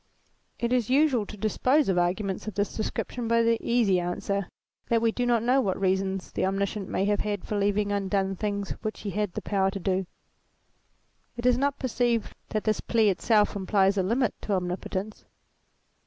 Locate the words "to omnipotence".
14.41-15.25